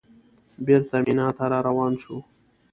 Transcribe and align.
بېرته 0.65 0.95
مینا 1.05 1.27
ته 1.37 1.45
راروان 1.51 1.93
شوو. 2.01 2.17